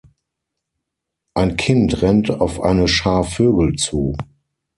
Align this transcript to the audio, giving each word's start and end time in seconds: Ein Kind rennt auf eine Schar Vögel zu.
Ein 1.35 1.57
Kind 1.57 2.01
rennt 2.01 2.31
auf 2.31 2.59
eine 2.59 2.87
Schar 2.87 3.23
Vögel 3.23 3.75
zu. 3.75 4.15